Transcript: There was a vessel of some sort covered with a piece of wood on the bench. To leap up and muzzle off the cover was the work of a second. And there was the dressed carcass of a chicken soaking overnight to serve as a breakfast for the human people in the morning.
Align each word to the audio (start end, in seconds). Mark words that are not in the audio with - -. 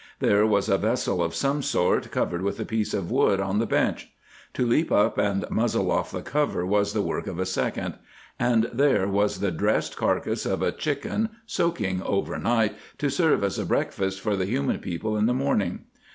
There 0.17 0.47
was 0.47 0.67
a 0.67 0.79
vessel 0.79 1.21
of 1.23 1.35
some 1.35 1.61
sort 1.61 2.09
covered 2.09 2.41
with 2.41 2.59
a 2.59 2.65
piece 2.65 2.95
of 2.95 3.11
wood 3.11 3.39
on 3.39 3.59
the 3.59 3.67
bench. 3.67 4.09
To 4.55 4.65
leap 4.65 4.91
up 4.91 5.19
and 5.19 5.45
muzzle 5.51 5.91
off 5.91 6.09
the 6.09 6.23
cover 6.23 6.65
was 6.65 6.93
the 6.93 7.03
work 7.03 7.27
of 7.27 7.37
a 7.37 7.45
second. 7.45 7.99
And 8.39 8.63
there 8.73 9.07
was 9.07 9.41
the 9.41 9.51
dressed 9.51 9.95
carcass 9.95 10.43
of 10.43 10.63
a 10.63 10.71
chicken 10.71 11.29
soaking 11.45 12.01
overnight 12.01 12.73
to 12.97 13.11
serve 13.11 13.43
as 13.43 13.59
a 13.59 13.65
breakfast 13.67 14.21
for 14.21 14.35
the 14.35 14.45
human 14.47 14.79
people 14.79 15.15
in 15.15 15.27
the 15.27 15.35
morning. 15.35 15.81